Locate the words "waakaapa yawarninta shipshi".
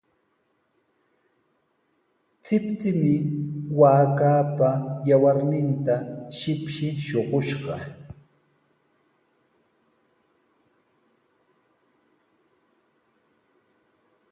3.79-6.87